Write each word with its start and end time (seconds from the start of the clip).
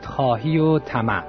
خودخواهی 0.00 0.58
و 0.58 0.78
طمع. 0.78 1.24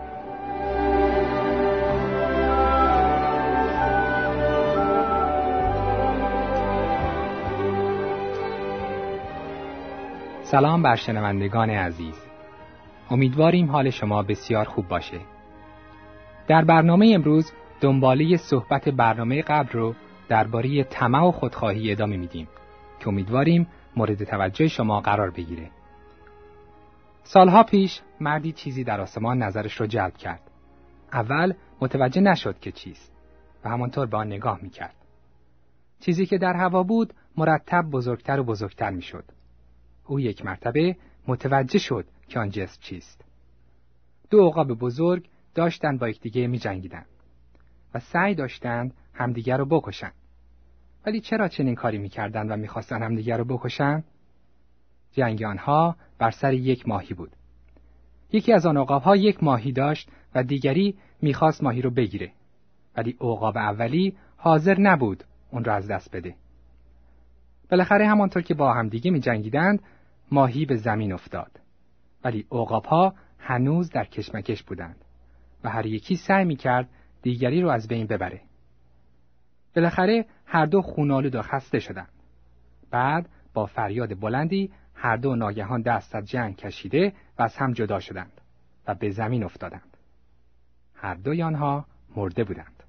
سلام 10.43 10.83
بر 10.83 10.95
شنوندگان 10.95 11.69
عزیز. 11.69 12.15
امیدواریم 13.09 13.71
حال 13.71 13.89
شما 13.89 14.23
بسیار 14.23 14.65
خوب 14.65 14.87
باشه. 14.87 15.19
در 16.47 16.65
برنامه 16.65 17.11
امروز 17.15 17.51
دنباله 17.81 18.37
صحبت 18.37 18.89
برنامه 18.89 19.41
قبل 19.41 19.69
رو 19.71 19.95
درباره 20.29 20.83
طمع 20.83 21.27
و 21.27 21.31
خودخواهی 21.31 21.91
ادامه 21.91 22.17
میدیم 22.17 22.47
که 22.99 23.07
امیدواریم 23.07 23.67
مورد 23.95 24.23
توجه 24.23 24.67
شما 24.67 24.99
قرار 25.01 25.29
بگیره. 25.29 25.80
سالها 27.23 27.63
پیش 27.63 28.01
مردی 28.19 28.51
چیزی 28.51 28.83
در 28.83 29.01
آسمان 29.01 29.43
نظرش 29.43 29.73
رو 29.73 29.87
جلب 29.87 30.17
کرد. 30.17 30.41
اول 31.13 31.53
متوجه 31.81 32.21
نشد 32.21 32.59
که 32.59 32.71
چیست 32.71 33.11
و 33.63 33.69
همانطور 33.69 34.05
به 34.05 34.17
آن 34.17 34.27
نگاه 34.27 34.59
می‌کرد. 34.61 34.95
چیزی 35.99 36.25
که 36.25 36.37
در 36.37 36.53
هوا 36.53 36.83
بود 36.83 37.13
مرتب 37.37 37.85
بزرگتر 37.91 38.39
و 38.39 38.43
بزرگتر 38.43 38.89
می‌شد. 38.89 39.25
او 40.05 40.19
یک 40.19 40.45
مرتبه 40.45 40.95
متوجه 41.27 41.79
شد 41.79 42.05
که 42.27 42.39
آن 42.39 42.49
جسم 42.49 42.77
چیست. 42.81 43.25
دو 44.29 44.47
عقاب 44.47 44.73
بزرگ 44.73 45.29
داشتند 45.55 45.99
با 45.99 46.09
یکدیگه 46.09 46.47
می 46.47 46.57
جنگیدن 46.57 47.05
و 47.93 47.99
سعی 47.99 48.35
داشتند 48.35 48.93
همدیگر 49.13 49.57
رو 49.57 49.65
بکشند. 49.65 50.13
ولی 51.05 51.19
چرا 51.19 51.47
چنین 51.47 51.75
کاری 51.75 51.97
می‌کردند 51.97 52.51
و 52.51 52.55
می‌خواستند 52.55 53.01
همدیگر 53.01 53.37
رو 53.37 53.45
بکشند؟ 53.45 54.03
جنگ 55.11 55.43
آنها 55.43 55.95
بر 56.19 56.31
سر 56.31 56.53
یک 56.53 56.87
ماهی 56.87 57.13
بود. 57.13 57.31
یکی 58.31 58.53
از 58.53 58.65
آن 58.65 58.77
عقابها 58.77 59.15
یک 59.15 59.43
ماهی 59.43 59.71
داشت 59.71 60.09
و 60.35 60.43
دیگری 60.43 60.95
می‌خواست 61.21 61.63
ماهی 61.63 61.81
رو 61.81 61.91
بگیره. 61.91 62.31
ولی 62.97 63.17
عقاب 63.21 63.57
اولی 63.57 64.17
حاضر 64.37 64.79
نبود 64.79 65.23
اون 65.51 65.63
را 65.63 65.75
از 65.75 65.87
دست 65.87 66.15
بده. 66.15 66.35
بالاخره 67.71 68.07
همانطور 68.07 68.41
که 68.41 68.53
با 68.53 68.73
همدیگه 68.73 69.11
می 69.11 69.19
جنگیدند 69.19 69.81
ماهی 70.31 70.65
به 70.65 70.75
زمین 70.75 71.13
افتاد. 71.13 71.59
ولی 72.23 72.45
عقابها 72.51 73.13
هنوز 73.39 73.89
در 73.89 74.05
کشمکش 74.05 74.63
بودند 74.63 75.05
و 75.63 75.69
هر 75.69 75.85
یکی 75.85 76.15
سعی 76.15 76.45
می 76.45 76.55
کرد 76.55 76.89
دیگری 77.21 77.61
رو 77.61 77.69
از 77.69 77.87
بین 77.87 78.07
ببره. 78.07 78.41
بالاخره 79.75 80.25
هر 80.45 80.65
دو 80.65 80.81
خونالود 80.81 81.35
و 81.35 81.41
خسته 81.41 81.79
شدند. 81.79 82.09
بعد 82.91 83.29
با 83.53 83.65
فریاد 83.65 84.19
بلندی 84.19 84.71
هر 85.01 85.17
دو 85.17 85.35
ناگهان 85.35 85.81
دست 85.81 86.15
از 86.15 86.25
جنگ 86.25 86.55
کشیده 86.55 87.13
و 87.39 87.43
از 87.43 87.55
هم 87.55 87.73
جدا 87.73 87.99
شدند 87.99 88.41
و 88.87 88.95
به 88.95 89.09
زمین 89.09 89.43
افتادند. 89.43 89.97
هر 90.95 91.15
دوی 91.15 91.43
آنها 91.43 91.85
مرده 92.15 92.43
بودند. 92.43 92.83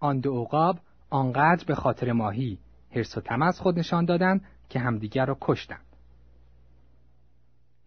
آن 0.00 0.20
دو 0.20 0.42
عقاب 0.42 0.78
آنقدر 1.10 1.64
به 1.64 1.74
خاطر 1.74 2.12
ماهی 2.12 2.58
حرس 2.90 3.18
و 3.18 3.20
طمع 3.20 3.46
از 3.46 3.60
خود 3.60 3.78
نشان 3.78 4.04
دادند 4.04 4.44
که 4.68 4.78
همدیگر 4.78 5.26
را 5.26 5.38
کشتند 5.40 5.96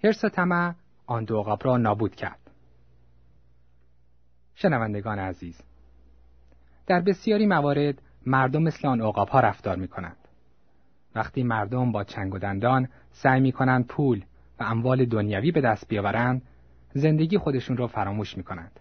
حرس 0.03 0.23
و 0.23 0.29
طمع 0.29 0.73
آن 1.05 1.23
دو 1.23 1.39
عقاب 1.39 1.65
را 1.65 1.77
نابود 1.77 2.15
کرد 2.15 2.51
شنوندگان 4.55 5.19
عزیز 5.19 5.61
در 6.87 7.01
بسیاری 7.01 7.45
موارد 7.45 8.01
مردم 8.25 8.63
مثل 8.63 8.87
آن 8.87 9.01
عقاب 9.01 9.29
ها 9.29 9.39
رفتار 9.39 9.75
می 9.75 9.87
کنند. 9.87 10.26
وقتی 11.17 11.43
مردم 11.43 11.91
با 11.91 12.03
چنگ 12.03 12.33
و 12.33 12.37
دندان 12.37 12.87
سعی 13.11 13.39
می 13.41 13.51
کنند 13.51 13.87
پول 13.87 14.23
و 14.59 14.63
اموال 14.63 15.05
دنیوی 15.05 15.51
به 15.51 15.61
دست 15.61 15.87
بیاورند 15.87 16.41
زندگی 16.93 17.37
خودشون 17.37 17.77
را 17.77 17.87
فراموش 17.87 18.37
می 18.37 18.43
کنند. 18.43 18.79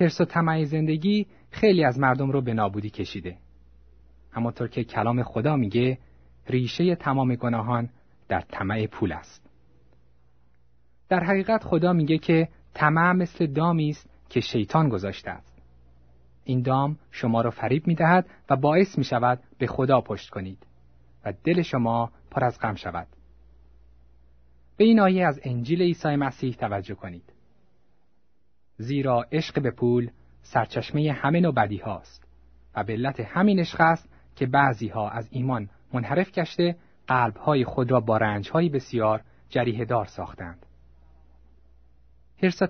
حرس 0.00 0.20
و 0.20 0.24
طمع 0.24 0.64
زندگی 0.64 1.26
خیلی 1.50 1.84
از 1.84 1.98
مردم 1.98 2.30
رو 2.30 2.40
به 2.40 2.54
نابودی 2.54 2.90
کشیده. 2.90 3.36
همانطور 4.32 4.68
که 4.68 4.84
کلام 4.84 5.22
خدا 5.22 5.56
میگه 5.56 5.98
ریشه 6.46 6.94
تمام 6.94 7.34
گناهان 7.34 7.88
در 8.28 8.40
طمع 8.40 8.86
پول 8.86 9.12
است. 9.12 9.50
در 11.08 11.24
حقیقت 11.24 11.64
خدا 11.64 11.92
میگه 11.92 12.18
که 12.18 12.48
طمع 12.74 13.12
مثل 13.12 13.46
دامی 13.46 13.90
است 13.90 14.10
که 14.28 14.40
شیطان 14.40 14.88
گذاشته 14.88 15.30
است. 15.30 15.62
این 16.44 16.62
دام 16.62 16.98
شما 17.10 17.40
را 17.40 17.50
فریب 17.50 17.86
می 17.86 17.94
دهد 17.94 18.26
و 18.50 18.56
باعث 18.56 18.98
می 18.98 19.04
شود 19.04 19.42
به 19.58 19.66
خدا 19.66 20.00
پشت 20.00 20.30
کنید 20.30 20.69
و 21.24 21.32
دل 21.44 21.62
شما 21.62 22.10
پر 22.30 22.44
از 22.44 22.58
غم 22.58 22.74
شود. 22.74 23.06
به 24.76 24.84
این 24.84 25.00
آیه 25.00 25.26
از 25.26 25.40
انجیل 25.44 25.82
عیسی 25.82 26.16
مسیح 26.16 26.54
توجه 26.54 26.94
کنید. 26.94 27.32
زیرا 28.76 29.26
عشق 29.32 29.62
به 29.62 29.70
پول 29.70 30.10
سرچشمه 30.42 31.12
همه 31.12 31.40
نوع 31.40 31.54
بدی 31.54 31.78
هاست 31.78 32.26
و 32.74 32.84
به 32.84 32.92
علت 32.92 33.20
همین 33.20 33.58
عشق 33.58 33.80
است 33.80 34.08
که 34.36 34.46
بعضی 34.46 34.88
ها 34.88 35.10
از 35.10 35.28
ایمان 35.30 35.68
منحرف 35.92 36.32
گشته 36.32 36.76
قلب 37.06 37.36
های 37.36 37.64
خود 37.64 37.90
را 37.90 38.00
با 38.00 38.16
رنج 38.16 38.50
های 38.50 38.68
بسیار 38.68 39.22
جریه 39.48 39.84
دار 39.84 40.04
ساختند. 40.04 40.66
حرس 42.42 42.62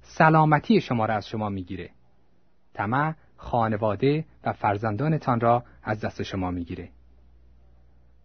سلامتی 0.00 0.80
شما 0.80 1.06
را 1.06 1.14
از 1.14 1.28
شما 1.28 1.48
می‌گیره. 1.48 1.90
طمع 2.74 3.14
خانواده 3.36 4.24
و 4.44 4.52
فرزندانتان 4.52 5.40
را 5.40 5.64
از 5.82 6.00
دست 6.00 6.22
شما 6.22 6.50
می‌گیره. 6.50 6.90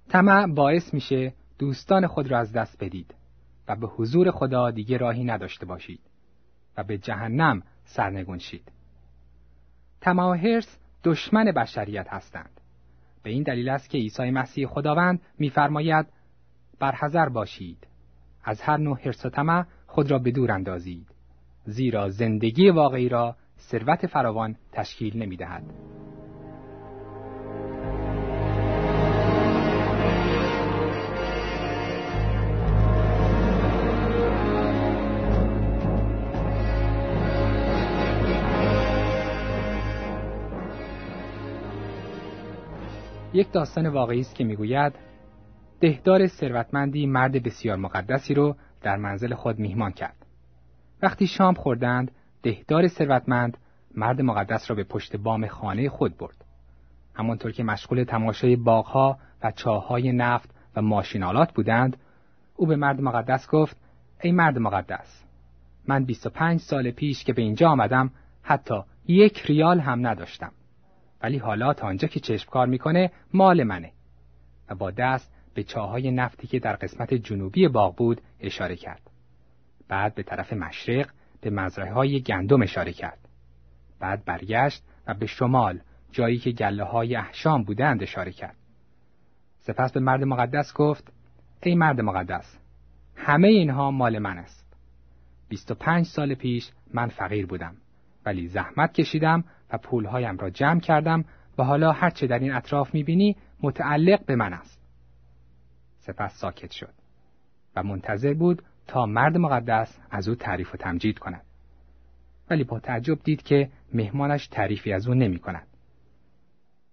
طمع 0.09 0.47
باعث 0.47 0.93
میشه 0.93 1.33
دوستان 1.59 2.07
خود 2.07 2.31
را 2.31 2.39
از 2.39 2.53
دست 2.53 2.83
بدید 2.83 3.15
و 3.67 3.75
به 3.75 3.87
حضور 3.87 4.31
خدا 4.31 4.71
دیگه 4.71 4.97
راهی 4.97 5.23
نداشته 5.23 5.65
باشید 5.65 5.99
و 6.77 6.83
به 6.83 6.97
جهنم 6.97 7.63
سرنگون 7.83 8.37
شید. 8.37 8.71
طمع 10.01 10.23
و 10.23 10.61
دشمن 11.03 11.45
بشریت 11.45 12.07
هستند. 12.09 12.61
به 13.23 13.29
این 13.29 13.43
دلیل 13.43 13.69
است 13.69 13.89
که 13.89 13.97
عیسی 13.97 14.31
مسیح 14.31 14.67
خداوند 14.67 15.21
میفرماید 15.39 16.05
برحذر 16.79 17.29
باشید 17.29 17.87
از 18.43 18.61
هر 18.61 18.77
نوع 18.77 18.99
حرس 18.99 19.25
و 19.25 19.29
طمع 19.29 19.65
خود 19.87 20.11
را 20.11 20.19
به 20.19 20.31
دور 20.31 20.51
اندازید 20.51 21.07
زیرا 21.65 22.09
زندگی 22.09 22.69
واقعی 22.69 23.09
را 23.09 23.35
ثروت 23.59 24.07
فراوان 24.07 24.55
تشکیل 24.71 25.17
نمی 25.17 25.37
یک 43.33 43.51
داستان 43.51 43.87
واقعی 43.87 44.19
است 44.19 44.35
که 44.35 44.43
می‌گوید 44.43 44.93
دهدار 45.79 46.27
ثروتمندی 46.27 47.05
مرد 47.05 47.43
بسیار 47.43 47.77
مقدسی 47.77 48.33
رو 48.33 48.55
در 48.81 48.97
منزل 48.97 49.33
خود 49.33 49.59
میهمان 49.59 49.91
کرد. 49.91 50.25
وقتی 51.01 51.27
شام 51.27 51.53
خوردند 51.53 52.11
دهدار 52.43 52.87
ثروتمند 52.87 53.57
مرد 53.95 54.21
مقدس 54.21 54.69
را 54.69 54.75
به 54.75 54.83
پشت 54.83 55.15
بام 55.15 55.47
خانه 55.47 55.89
خود 55.89 56.17
برد. 56.17 56.45
همانطور 57.15 57.51
که 57.51 57.63
مشغول 57.63 58.03
تماشای 58.03 58.55
باغها 58.55 59.17
و 59.43 59.51
چاههای 59.51 60.11
نفت 60.11 60.55
و 60.75 60.81
ماشینالات 60.81 61.53
بودند، 61.53 61.97
او 62.55 62.67
به 62.67 62.75
مرد 62.75 63.01
مقدس 63.01 63.49
گفت: 63.49 63.77
ای 64.21 64.31
مرد 64.31 64.57
مقدس، 64.57 65.23
من 65.87 66.05
25 66.05 66.59
سال 66.59 66.91
پیش 66.91 67.23
که 67.23 67.33
به 67.33 67.41
اینجا 67.41 67.69
آمدم 67.69 68.11
حتی 68.41 68.81
یک 69.07 69.39
ریال 69.45 69.79
هم 69.79 70.07
نداشتم. 70.07 70.51
ولی 71.23 71.37
حالا 71.37 71.73
تا 71.73 71.87
آنجا 71.87 72.07
که 72.07 72.19
چشم 72.19 72.49
کار 72.49 72.67
می‌کنه 72.67 73.11
مال 73.33 73.63
منه. 73.63 73.91
و 74.69 74.75
با 74.75 74.91
دست 74.91 75.33
به 75.53 75.63
چاهای 75.63 76.11
نفتی 76.11 76.47
که 76.47 76.59
در 76.59 76.75
قسمت 76.75 77.13
جنوبی 77.13 77.67
باغ 77.67 77.95
بود 77.95 78.21
اشاره 78.39 78.75
کرد. 78.75 79.01
بعد 79.87 80.15
به 80.15 80.23
طرف 80.23 80.53
مشرق 80.53 81.09
به 81.41 81.49
مزرعه 81.49 81.93
های 81.93 82.21
گندم 82.21 82.61
اشاره 82.61 82.93
کرد. 82.93 83.19
بعد 83.99 84.25
برگشت 84.25 84.83
و 85.07 85.13
به 85.13 85.25
شمال 85.25 85.79
جایی 86.11 86.37
که 86.37 86.51
گله 86.51 86.83
های 86.83 87.15
احشام 87.15 87.63
بودند 87.63 88.03
اشاره 88.03 88.31
کرد. 88.31 88.55
سپس 89.59 89.91
به 89.91 89.99
مرد 89.99 90.23
مقدس 90.23 90.73
گفت 90.73 91.13
ای 91.63 91.75
مرد 91.75 92.01
مقدس 92.01 92.57
همه 93.15 93.47
اینها 93.47 93.91
مال 93.91 94.19
من 94.19 94.37
است. 94.37 94.65
25 95.49 96.05
سال 96.05 96.33
پیش 96.33 96.71
من 96.93 97.07
فقیر 97.07 97.45
بودم 97.45 97.75
ولی 98.25 98.47
زحمت 98.47 98.93
کشیدم 98.93 99.43
و 99.69 99.77
پولهایم 99.77 100.37
را 100.37 100.49
جمع 100.49 100.79
کردم 100.79 101.25
و 101.57 101.63
حالا 101.63 101.91
هرچه 101.91 102.27
در 102.27 102.39
این 102.39 102.53
اطراف 102.53 102.93
می‌بینی 102.93 103.35
متعلق 103.63 104.25
به 104.25 104.35
من 104.35 104.53
است. 104.53 104.81
سپس 105.97 106.39
ساکت 106.39 106.71
شد 106.71 106.93
و 107.75 107.83
منتظر 107.83 108.33
بود 108.33 108.63
تا 108.87 109.05
مرد 109.05 109.37
مقدس 109.37 109.99
از 110.11 110.29
او 110.29 110.35
تعریف 110.35 110.73
و 110.73 110.77
تمجید 110.77 111.19
کند. 111.19 111.45
ولی 112.49 112.63
با 112.63 112.79
تعجب 112.79 113.23
دید 113.23 113.41
که 113.41 113.69
مهمانش 113.93 114.47
تعریفی 114.47 114.93
از 114.93 115.07
او 115.07 115.13
نمی 115.13 115.39
کند. 115.39 115.67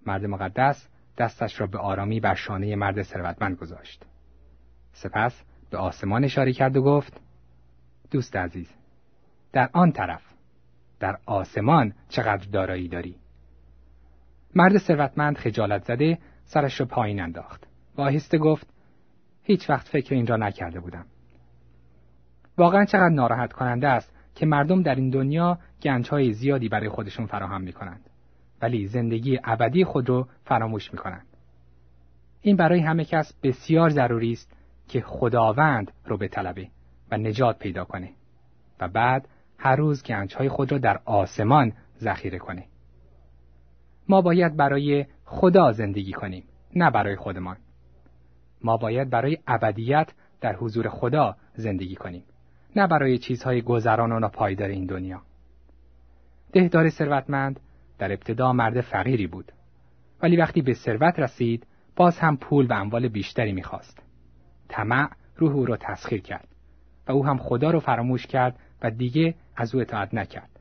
مرد 0.06 0.24
مقدس 0.24 0.88
دستش 1.18 1.60
را 1.60 1.66
به 1.66 1.78
آرامی 1.78 2.20
بر 2.20 2.34
شانه 2.34 2.76
مرد 2.76 3.02
ثروتمند 3.02 3.56
گذاشت. 3.56 4.04
سپس 4.92 5.42
به 5.70 5.78
آسمان 5.78 6.24
اشاره 6.24 6.52
کرد 6.52 6.76
و 6.76 6.82
گفت 6.82 7.20
دوست 8.10 8.36
عزیز 8.36 8.74
در 9.52 9.70
آن 9.72 9.92
طرف 9.92 10.35
در 11.00 11.18
آسمان 11.26 11.92
چقدر 12.08 12.48
دارایی 12.52 12.88
داری؟ 12.88 13.16
مرد 14.54 14.78
ثروتمند 14.78 15.36
خجالت 15.36 15.84
زده 15.84 16.18
سرش 16.44 16.80
را 16.80 16.86
پایین 16.86 17.20
انداخت. 17.20 17.66
و 17.96 18.00
آهسته 18.00 18.38
گفت 18.38 18.66
هیچ 19.42 19.70
وقت 19.70 19.88
فکر 19.88 20.14
این 20.14 20.26
را 20.26 20.36
نکرده 20.36 20.80
بودم. 20.80 21.04
واقعا 22.58 22.84
چقدر 22.84 23.14
ناراحت 23.14 23.52
کننده 23.52 23.88
است 23.88 24.12
که 24.34 24.46
مردم 24.46 24.82
در 24.82 24.94
این 24.94 25.10
دنیا 25.10 25.58
گنجهای 25.82 26.32
زیادی 26.32 26.68
برای 26.68 26.88
خودشون 26.88 27.26
فراهم 27.26 27.60
می 27.60 27.72
کنند 27.72 28.10
ولی 28.62 28.86
زندگی 28.86 29.40
ابدی 29.44 29.84
خود 29.84 30.08
رو 30.08 30.28
فراموش 30.44 30.92
می 30.92 30.98
کنند. 30.98 31.26
این 32.42 32.56
برای 32.56 32.80
همه 32.80 33.04
کس 33.04 33.32
بسیار 33.42 33.90
ضروری 33.90 34.32
است 34.32 34.52
که 34.88 35.00
خداوند 35.00 35.92
رو 36.04 36.16
به 36.16 36.28
طلبه 36.28 36.68
و 37.10 37.16
نجات 37.16 37.58
پیدا 37.58 37.84
کنه 37.84 38.10
و 38.80 38.88
بعد 38.88 39.28
هر 39.66 39.76
روز 39.76 40.02
گنجهای 40.02 40.48
خود 40.48 40.72
را 40.72 40.78
در 40.78 41.00
آسمان 41.04 41.72
ذخیره 41.98 42.38
کنه. 42.38 42.64
ما 44.08 44.20
باید 44.22 44.56
برای 44.56 45.06
خدا 45.24 45.72
زندگی 45.72 46.12
کنیم 46.12 46.44
نه 46.76 46.90
برای 46.90 47.16
خودمان. 47.16 47.56
ما 48.64 48.76
باید 48.76 49.10
برای 49.10 49.38
ابدیت 49.46 50.12
در 50.40 50.56
حضور 50.56 50.88
خدا 50.88 51.36
زندگی 51.54 51.94
کنیم. 51.94 52.22
نه 52.76 52.86
برای 52.86 53.18
چیزهای 53.18 53.62
گذران 53.62 54.12
و 54.12 54.18
ناپایدار 54.18 54.68
این 54.68 54.86
دنیا. 54.86 55.22
دهدار 56.52 56.88
ثروتمند 56.88 57.60
در 57.98 58.12
ابتدا 58.12 58.52
مرد 58.52 58.80
فقیری 58.80 59.26
بود 59.26 59.52
ولی 60.22 60.36
وقتی 60.36 60.62
به 60.62 60.74
ثروت 60.74 61.18
رسید 61.18 61.66
باز 61.96 62.18
هم 62.18 62.36
پول 62.36 62.66
و 62.66 62.72
اموال 62.72 63.08
بیشتری 63.08 63.52
می‌خواست. 63.52 64.02
طمع 64.68 65.10
روح 65.36 65.52
او 65.52 65.66
را 65.66 65.76
تسخیر 65.76 66.20
کرد 66.20 66.48
و 67.08 67.12
او 67.12 67.26
هم 67.26 67.38
خدا 67.38 67.70
رو 67.70 67.80
فراموش 67.80 68.26
کرد 68.26 68.58
و 68.82 68.90
دیگه 68.90 69.34
از 69.56 69.74
او 69.74 69.80
اطاعت 69.80 70.14
نکرد. 70.14 70.60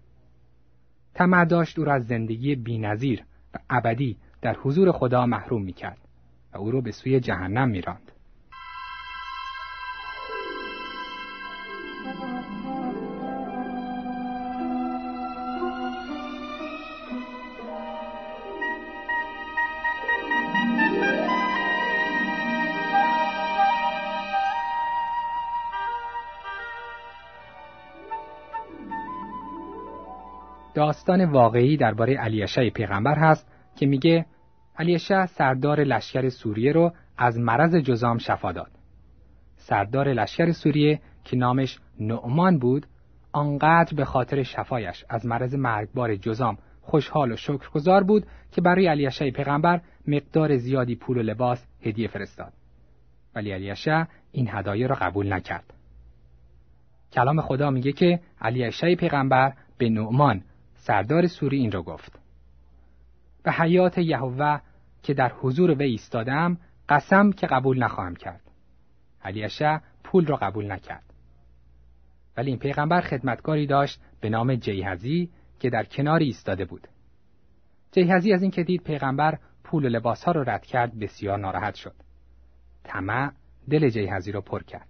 طمع 1.14 1.46
داشت 1.46 1.80
او 1.80 1.86
را 1.86 1.94
از 1.94 2.08
زندگی 2.08 2.56
بینظیر 2.56 3.24
و 3.54 3.58
ابدی 3.70 4.18
در 4.42 4.56
حضور 4.64 4.92
خدا 4.92 5.26
محروم 5.26 5.64
می‌کرد 5.64 5.98
و 6.54 6.58
او 6.58 6.72
را 6.72 6.82
به 6.82 6.92
سوی 6.92 7.20
جهنم 7.20 7.70
میراند. 7.70 8.12
داستان 30.76 31.26
واقعی 31.26 31.78
درباره 31.78 32.18
علیشه 32.18 32.70
پیغمبر 32.70 33.16
هست 33.20 33.52
که 33.76 33.86
میگه 33.86 34.26
علیشه 34.78 35.26
سردار 35.26 35.84
لشکر 35.84 36.30
سوریه 36.30 36.72
رو 36.72 36.92
از 37.18 37.40
مرض 37.40 37.76
جزام 37.76 38.18
شفا 38.18 38.52
داد. 38.52 38.72
سردار 39.56 40.14
لشکر 40.14 40.52
سوریه 40.52 41.00
که 41.24 41.38
نامش 41.38 41.80
نعمان 42.00 42.60
بود 42.60 42.86
آنقدر 43.32 43.96
به 43.96 44.06
خاطر 44.06 44.44
شفایش 44.44 45.06
از 45.10 45.26
مرض 45.26 45.56
مرگبار 45.56 46.16
جزام 46.16 46.58
خوشحال 46.82 47.32
و 47.32 47.36
شکرگزار 47.36 48.04
بود 48.04 48.26
که 48.52 48.62
برای 48.62 48.88
علیشه 48.88 49.32
پیغمبر 49.32 49.82
مقدار 50.08 50.58
زیادی 50.58 50.96
پول 50.96 51.18
و 51.18 51.22
لباس 51.22 51.68
هدیه 51.82 52.08
فرستاد. 52.08 52.54
ولی 53.36 53.52
علیشه 53.52 54.08
این 54.32 54.50
هدایه 54.52 54.88
را 54.88 54.96
قبول 54.96 55.34
نکرد. 55.34 55.74
کلام 57.12 57.42
خدا 57.42 57.70
میگه 57.70 57.92
که 57.92 58.20
علیشه 58.42 58.96
پیغمبر 58.96 59.54
به 59.78 59.90
نعمان 59.90 60.44
سردار 60.88 61.28
سوری 61.28 61.58
این 61.58 61.72
را 61.72 61.82
گفت. 61.82 62.20
به 63.44 63.52
حیات 63.52 63.98
یهوه 63.98 64.60
که 65.04 65.14
در 65.14 65.32
حضور 65.34 65.72
وی 65.72 65.86
ایستادم 65.86 66.58
قسم 66.90 67.32
که 67.32 67.48
قبول 67.48 67.84
نخواهم 67.84 68.16
کرد. 68.16 68.42
علیشه 69.24 69.82
پول 70.04 70.26
را 70.26 70.36
قبول 70.36 70.72
نکرد. 70.72 71.04
ولی 72.38 72.50
این 72.50 72.60
پیغمبر 72.60 73.02
خدمتکاری 73.02 73.68
داشت 73.68 74.02
به 74.22 74.30
نام 74.30 74.56
جیهزی 74.56 75.30
که 75.60 75.70
در 75.70 75.84
کناری 75.84 76.26
ایستاده 76.26 76.66
بود. 76.66 76.88
جیهزی 77.92 78.34
از 78.34 78.42
اینکه 78.42 78.64
دید 78.64 78.84
پیغمبر 78.84 79.40
پول 79.64 79.86
و 79.86 79.90
لباسها 79.90 80.32
را 80.32 80.42
رد 80.42 80.66
کرد 80.66 81.00
بسیار 81.00 81.40
ناراحت 81.40 81.76
شد. 81.76 81.96
طمع 82.84 83.32
دل 83.70 83.90
جیهزی 83.90 84.32
را 84.32 84.42
پر 84.42 84.64
کرد. 84.64 84.88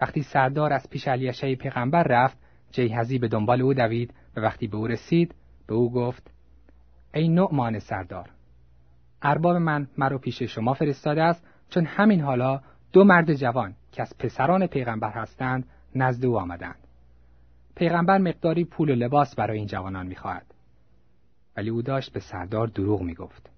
وقتی 0.00 0.22
سردار 0.22 0.72
از 0.72 0.90
پیش 0.90 1.08
علیشه 1.08 1.54
پیغمبر 1.54 2.02
رفت، 2.02 2.38
جیهزی 2.72 3.18
به 3.18 3.28
دنبال 3.28 3.62
او 3.62 3.74
دوید 3.74 4.14
و 4.36 4.40
وقتی 4.40 4.66
به 4.66 4.76
او 4.76 4.86
رسید، 4.86 5.34
به 5.66 5.74
او 5.74 5.92
گفت: 5.92 6.30
ای 7.14 7.28
نعمان 7.28 7.78
سردار، 7.78 8.30
ارباب 9.22 9.56
من 9.56 9.88
مرا 9.98 10.18
پیش 10.18 10.42
شما 10.42 10.74
فرستاده 10.74 11.22
است 11.22 11.46
چون 11.70 11.86
همین 11.86 12.20
حالا 12.20 12.60
دو 12.92 13.04
مرد 13.04 13.34
جوان 13.34 13.74
که 13.92 14.02
از 14.02 14.18
پسران 14.18 14.66
پیغمبر 14.66 15.10
هستند 15.10 15.66
نزد 15.94 16.24
او 16.24 16.38
آمدند. 16.38 16.78
پیغمبر 17.74 18.18
مقداری 18.18 18.64
پول 18.64 18.90
و 18.90 18.94
لباس 18.94 19.34
برای 19.34 19.58
این 19.58 19.66
جوانان 19.66 20.06
می‌خواهد. 20.06 20.54
ولی 21.56 21.70
او 21.70 21.82
داشت 21.82 22.12
به 22.12 22.20
سردار 22.20 22.66
دروغ 22.66 23.02
می‌گفت. 23.02 23.50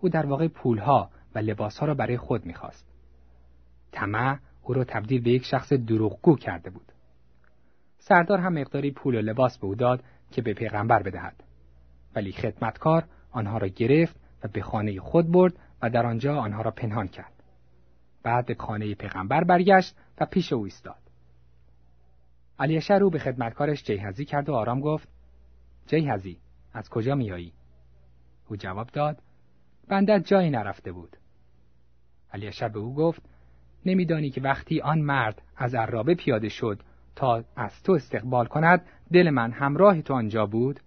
او 0.00 0.08
در 0.08 0.26
واقع 0.26 0.48
پولها 0.48 1.10
و 1.34 1.38
لباسها 1.38 1.86
را 1.86 1.94
برای 1.94 2.16
خود 2.16 2.46
می‌خواست. 2.46 2.86
طمع 3.92 4.38
او 4.62 4.74
را 4.74 4.84
تبدیل 4.84 5.22
به 5.22 5.30
یک 5.30 5.44
شخص 5.44 5.72
دروغگو 5.72 6.36
کرده 6.36 6.70
بود. 6.70 6.91
سردار 8.04 8.38
هم 8.38 8.52
مقداری 8.52 8.90
پول 8.90 9.14
و 9.14 9.20
لباس 9.20 9.58
به 9.58 9.66
او 9.66 9.74
داد 9.74 10.04
که 10.30 10.42
به 10.42 10.54
پیغمبر 10.54 11.02
بدهد. 11.02 11.44
ولی 12.14 12.32
خدمتکار 12.32 13.04
آنها 13.30 13.58
را 13.58 13.68
گرفت 13.68 14.16
و 14.44 14.48
به 14.48 14.62
خانه 14.62 15.00
خود 15.00 15.32
برد 15.32 15.54
و 15.82 15.90
در 15.90 16.06
آنجا 16.06 16.36
آنها 16.36 16.62
را 16.62 16.70
پنهان 16.70 17.08
کرد. 17.08 17.32
بعد 18.22 18.46
به 18.46 18.54
خانه 18.54 18.94
پیغمبر 18.94 19.44
برگشت 19.44 19.96
و 20.20 20.26
پیش 20.26 20.52
او 20.52 20.64
ایستاد. 20.64 21.02
علیشه 22.58 22.94
رو 22.94 23.10
به 23.10 23.18
خدمتکارش 23.18 23.84
جیهزی 23.84 24.24
کرد 24.24 24.48
و 24.48 24.54
آرام 24.54 24.80
گفت 24.80 25.08
جیهزی 25.86 26.38
از 26.72 26.88
کجا 26.88 27.14
میایی؟ 27.14 27.52
او 28.48 28.56
جواب 28.56 28.88
داد 28.92 29.22
بندت 29.88 30.26
جایی 30.26 30.50
نرفته 30.50 30.92
بود. 30.92 31.16
علیشه 32.32 32.68
به 32.68 32.78
او 32.78 32.94
گفت 32.94 33.22
نمیدانی 33.86 34.30
که 34.30 34.40
وقتی 34.40 34.80
آن 34.80 34.98
مرد 34.98 35.42
از 35.56 35.74
عرابه 35.74 36.14
پیاده 36.14 36.48
شد 36.48 36.82
تا 37.16 37.44
از 37.56 37.82
تو 37.82 37.92
استقبال 37.92 38.46
کند 38.46 38.84
دل 39.12 39.30
من 39.30 39.52
همراه 39.52 40.02
تو 40.02 40.14
آنجا 40.14 40.46
بود؟ 40.46 40.80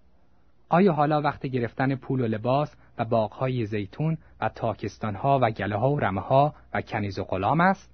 آیا 0.69 0.93
حالا 0.93 1.21
وقت 1.21 1.45
گرفتن 1.45 1.95
پول 1.95 2.21
و 2.21 2.27
لباس 2.27 2.75
و 2.97 3.05
باغهای 3.05 3.65
زیتون 3.65 4.17
و 4.41 4.49
تاکستانها 4.49 5.39
و 5.41 5.51
گله 5.51 5.77
ها 5.77 5.91
و 5.91 5.99
رمه 5.99 6.21
ها 6.21 6.55
و 6.73 6.81
کنیز 6.81 7.19
و 7.19 7.23
غلام 7.23 7.61
است؟ 7.61 7.91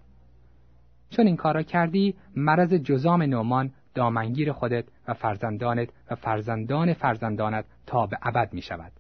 چون 1.10 1.28
این 1.28 1.36
کارا 1.36 1.64
کردی 1.64 2.16
مرض 2.36 2.74
جزام 2.74 3.22
نومان 3.22 3.72
دامنگیر 3.94 4.52
خودت 4.52 4.86
و 5.08 5.14
فرزندانت 5.14 5.90
و 6.12 6.16
فرزندان 6.16 6.94
فرزندانت 6.94 7.66
تا 7.86 8.06
به 8.06 8.18
ابد 8.22 8.54
می 8.54 8.62
شود. 8.62 8.92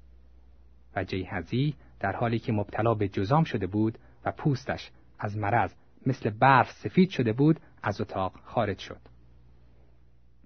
و 0.95 1.03
جیهزی 1.03 1.75
در 1.99 2.15
حالی 2.15 2.39
که 2.39 2.51
مبتلا 2.51 2.93
به 2.93 3.07
جزام 3.07 3.43
شده 3.43 3.67
بود 3.67 3.97
و 4.25 4.31
پوستش 4.31 4.91
از 5.19 5.37
مرض 5.37 5.73
مثل 6.05 6.29
برف 6.29 6.71
سفید 6.71 7.09
شده 7.09 7.33
بود 7.33 7.59
از 7.83 8.01
اتاق 8.01 8.33
خارج 8.43 8.79
شد. 8.79 9.10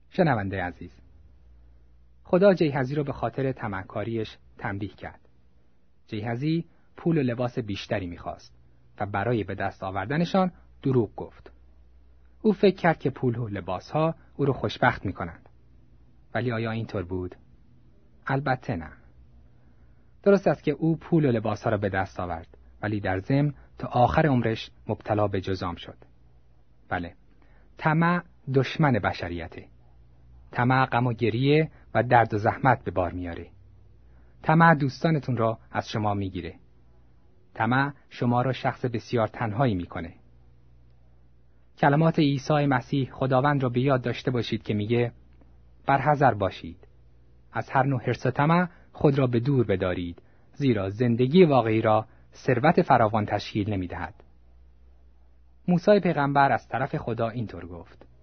شنونده 0.10 0.64
عزیز 0.64 0.92
خدا 2.24 2.54
جیهزی 2.54 2.96
را 2.96 3.04
به 3.04 3.14
خاطر 3.14 3.52
تمکاریش 3.52 4.38
تنبیه 4.58 4.90
کرد. 4.90 5.20
جیهزی 6.08 6.66
پول 6.98 7.18
و 7.18 7.22
لباس 7.22 7.60
بیشتری 7.60 8.08
می‌خواست 8.08 8.56
و 9.00 9.06
برای 9.06 9.44
به 9.44 9.56
دست 9.56 9.84
آوردنشان 9.84 10.52
دروغ 10.84 11.16
گفت. 11.16 11.52
او 12.42 12.54
فکر 12.54 12.76
کرد 12.76 13.00
که 13.00 13.10
پول 13.10 13.36
و 13.36 13.48
لباس 13.48 13.92
ها 13.92 14.16
او 14.36 14.46
را 14.46 14.54
خوشبخت 14.54 15.06
می 15.06 15.14
کنند. 15.14 15.50
ولی 16.36 16.52
آیا 16.52 16.72
اینطور 16.72 17.04
بود؟ 17.04 17.36
البته 18.28 18.76
نه. 18.76 18.92
درست 20.24 20.48
است 20.48 20.64
که 20.64 20.72
او 20.72 20.98
پول 20.98 21.26
و 21.26 21.32
لباس 21.32 21.64
ها 21.64 21.70
را 21.70 21.78
به 21.78 21.90
دست 21.90 22.20
آورد 22.20 22.58
ولی 22.82 23.00
در 23.00 23.20
ضمن 23.20 23.54
تا 23.78 23.88
آخر 23.88 24.28
عمرش 24.28 24.72
مبتلا 24.88 25.28
به 25.28 25.42
جزام 25.42 25.76
شد. 25.76 25.98
بله. 26.90 27.14
طمع 27.78 28.24
دشمن 28.54 28.92
بشریته. 28.92 29.68
طمع 30.56 30.86
غم 30.86 31.08
و 31.08 31.14
گریه 31.14 31.72
و 31.94 32.04
درد 32.04 32.34
و 32.34 32.38
زحمت 32.38 32.84
به 32.84 32.92
بار 32.92 33.12
میاره. 33.12 33.48
طمع 34.44 34.76
دوستانتون 34.76 35.38
را 35.38 35.60
از 35.72 35.90
شما 35.90 36.14
می‌گیره. 36.14 36.56
طمع 37.54 37.92
شما 38.10 38.42
را 38.42 38.54
شخص 38.54 38.86
بسیار 38.86 39.28
تنهایی 39.28 39.76
می‌کنه. 39.76 40.14
کلمات 41.78 42.20
عیسی 42.20 42.66
مسیح 42.66 43.12
خداوند 43.12 43.64
را 43.64 43.70
به 43.70 43.80
یاد 43.80 44.02
داشته 44.02 44.32
باشید 44.32 44.64
که 44.64 44.74
میگه 44.74 45.12
برحذر 45.86 46.34
باشید 46.34 46.88
از 47.54 47.70
هر 47.70 47.84
نوع 47.84 48.02
حرس 48.02 48.26
و 48.26 48.32
طمع 48.32 48.68
خود 48.92 49.20
را 49.20 49.28
به 49.28 49.40
دور 49.40 49.66
بدارید 49.66 50.22
زیرا 50.54 50.90
زندگی 50.90 51.46
واقعی 51.46 51.82
را 51.82 52.06
ثروت 52.34 52.82
فراوان 52.82 53.26
تشکیل 53.26 53.74
نمی‌دهد 53.74 54.24
موسی 55.68 56.00
پیغمبر 56.00 56.52
از 56.52 56.68
طرف 56.68 56.96
خدا 56.96 57.30
اینطور 57.30 57.66
گفت 57.66 58.15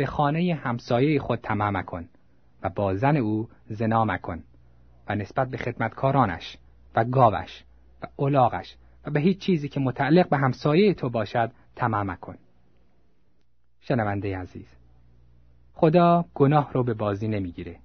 به 0.00 0.06
خانه 0.06 0.60
همسایه 0.62 1.20
خود 1.20 1.38
طمع 1.38 1.70
مکن 1.70 2.08
و 2.62 2.68
با 2.68 2.94
زن 2.94 3.16
او 3.16 3.48
زنا 3.66 4.04
مکن 4.04 4.42
و 5.08 5.14
نسبت 5.14 5.48
به 5.50 5.56
خدمتکارانش 5.56 6.56
و 6.94 7.04
گاوش 7.04 7.64
و 8.02 8.22
الاغش 8.22 8.76
و 9.06 9.10
به 9.10 9.20
هیچ 9.20 9.38
چیزی 9.38 9.68
که 9.68 9.80
متعلق 9.80 10.28
به 10.28 10.36
همسایه 10.36 10.94
تو 10.94 11.10
باشد 11.10 11.52
طمع 11.74 12.02
مکن. 12.02 12.36
شنونده 13.80 14.38
عزیز 14.38 14.76
خدا 15.74 16.24
گناه 16.34 16.72
رو 16.72 16.84
به 16.84 16.94
بازی 16.94 17.28
نمی‌گیره. 17.28 17.78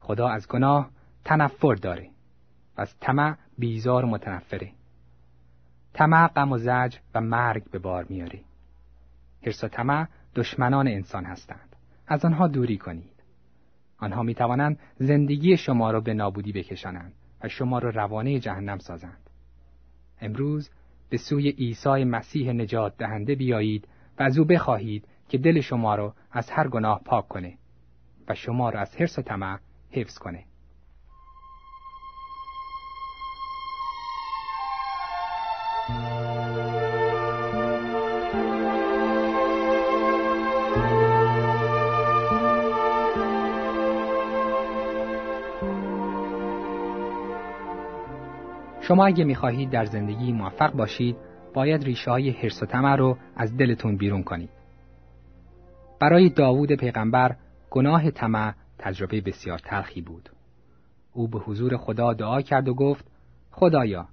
خدا 0.00 0.28
از 0.28 0.48
گناه 0.48 0.90
تنفر 1.24 1.74
داره 1.74 2.10
و 2.76 2.80
از 2.80 2.94
طمع 3.00 3.36
بیزار 3.58 4.04
متنفره. 4.04 4.72
طمع 5.92 6.28
غم 6.28 6.52
و 6.52 6.58
زج 6.58 6.96
و 7.14 7.20
مرگ 7.20 7.70
به 7.70 7.78
بار 7.78 8.06
میاره 8.08 8.40
حرس 9.46 9.64
و 9.64 9.68
دشمنان 10.34 10.88
انسان 10.88 11.24
هستند. 11.24 11.76
از 12.06 12.24
آنها 12.24 12.48
دوری 12.48 12.78
کنید. 12.78 13.22
آنها 13.98 14.22
می 14.22 14.34
توانند 14.34 14.78
زندگی 14.98 15.56
شما 15.56 15.90
را 15.90 16.00
به 16.00 16.14
نابودی 16.14 16.52
بکشانند 16.52 17.12
و 17.44 17.48
شما 17.48 17.78
را 17.78 17.90
روانه 17.90 18.38
جهنم 18.38 18.78
سازند. 18.78 19.30
امروز 20.20 20.70
به 21.10 21.16
سوی 21.16 21.50
عیسی 21.50 22.04
مسیح 22.04 22.52
نجات 22.52 22.96
دهنده 22.96 23.34
بیایید 23.34 23.88
و 24.18 24.22
از 24.22 24.38
او 24.38 24.44
بخواهید 24.44 25.04
که 25.28 25.38
دل 25.38 25.60
شما 25.60 25.94
را 25.94 26.14
از 26.30 26.50
هر 26.50 26.68
گناه 26.68 27.00
پاک 27.04 27.28
کنه 27.28 27.58
و 28.28 28.34
شما 28.34 28.70
را 28.70 28.80
از 28.80 28.96
حرس 28.96 29.18
و 29.18 29.22
طمع 29.22 29.58
حفظ 29.90 30.18
کنه. 30.18 30.44
شما 48.90 49.06
اگه 49.06 49.24
می‌خواهید 49.24 49.70
در 49.70 49.84
زندگی 49.84 50.32
موفق 50.32 50.72
باشید 50.72 51.16
باید 51.54 51.84
ریشه 51.84 52.10
های 52.10 52.30
حرس 52.30 52.62
و 52.62 52.66
طمع 52.66 52.96
رو 52.96 53.18
از 53.36 53.56
دلتون 53.56 53.96
بیرون 53.96 54.22
کنید. 54.22 54.50
برای 56.00 56.28
داوود 56.28 56.72
پیغمبر 56.72 57.36
گناه 57.70 58.10
طمع 58.10 58.54
تجربه 58.78 59.20
بسیار 59.20 59.58
تلخی 59.58 60.00
بود. 60.00 60.28
او 61.12 61.28
به 61.28 61.38
حضور 61.38 61.76
خدا 61.76 62.12
دعا 62.12 62.42
کرد 62.42 62.68
و 62.68 62.74
گفت 62.74 63.04
خدایا 63.50 64.08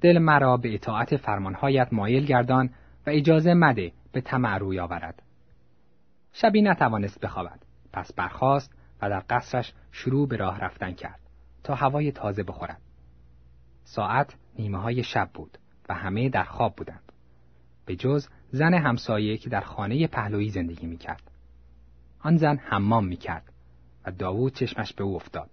دل 0.00 0.18
مرا 0.18 0.56
به 0.56 0.74
اطاعت 0.74 1.16
فرمانهایت 1.16 1.88
مایل 1.92 2.24
گردان 2.24 2.70
و 3.06 3.10
اجازه 3.10 3.54
مده 3.54 3.92
به 4.12 4.20
طمع 4.20 4.58
روی 4.58 4.80
آورد. 4.80 5.22
شبی 6.32 6.62
نتوانست 6.62 7.20
بخوابد 7.20 7.62
پس 7.92 8.12
برخاست 8.12 8.74
و 9.02 9.10
در 9.10 9.22
قصرش 9.30 9.72
شروع 9.92 10.28
به 10.28 10.36
راه 10.36 10.60
رفتن 10.60 10.92
کرد 10.92 11.20
تا 11.64 11.74
هوای 11.74 12.12
تازه 12.12 12.42
بخورد. 12.42 12.91
ساعت 13.84 14.34
نیمه 14.58 14.78
های 14.78 15.02
شب 15.02 15.30
بود 15.34 15.58
و 15.88 15.94
همه 15.94 16.28
در 16.28 16.44
خواب 16.44 16.76
بودند. 16.76 17.12
به 17.86 17.96
جز 17.96 18.28
زن 18.50 18.74
همسایه 18.74 19.36
که 19.36 19.50
در 19.50 19.60
خانه 19.60 20.06
پهلویی 20.06 20.50
زندگی 20.50 20.86
می 20.86 20.96
کرد. 20.96 21.30
آن 22.20 22.36
زن 22.36 22.56
حمام 22.56 23.06
می 23.06 23.16
کرد 23.16 23.52
و 24.04 24.10
داوود 24.10 24.54
چشمش 24.54 24.92
به 24.92 25.04
او 25.04 25.16
افتاد. 25.16 25.50